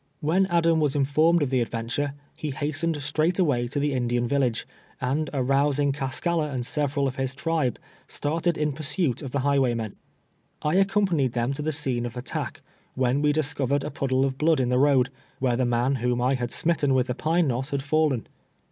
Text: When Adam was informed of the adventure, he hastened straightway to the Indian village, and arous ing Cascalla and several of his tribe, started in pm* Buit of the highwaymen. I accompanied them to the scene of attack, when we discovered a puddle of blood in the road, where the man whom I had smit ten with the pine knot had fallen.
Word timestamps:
When 0.19 0.47
Adam 0.47 0.79
was 0.79 0.95
informed 0.95 1.43
of 1.43 1.51
the 1.51 1.61
adventure, 1.61 2.15
he 2.35 2.49
hastened 2.49 2.99
straightway 3.03 3.67
to 3.67 3.79
the 3.79 3.93
Indian 3.93 4.27
village, 4.27 4.67
and 4.99 5.29
arous 5.31 5.77
ing 5.79 5.91
Cascalla 5.91 6.49
and 6.51 6.65
several 6.65 7.07
of 7.07 7.17
his 7.17 7.35
tribe, 7.35 7.77
started 8.07 8.57
in 8.57 8.73
pm* 8.73 8.81
Buit 9.11 9.21
of 9.21 9.29
the 9.29 9.41
highwaymen. 9.41 9.97
I 10.63 10.73
accompanied 10.77 11.33
them 11.33 11.53
to 11.53 11.61
the 11.61 11.71
scene 11.71 12.07
of 12.07 12.17
attack, 12.17 12.61
when 12.95 13.21
we 13.21 13.31
discovered 13.31 13.83
a 13.83 13.91
puddle 13.91 14.25
of 14.25 14.39
blood 14.39 14.59
in 14.59 14.69
the 14.69 14.79
road, 14.79 15.11
where 15.37 15.55
the 15.55 15.65
man 15.65 15.97
whom 15.97 16.19
I 16.19 16.33
had 16.33 16.51
smit 16.51 16.79
ten 16.79 16.95
with 16.95 17.05
the 17.05 17.13
pine 17.13 17.47
knot 17.47 17.67
had 17.69 17.83
fallen. 17.83 18.25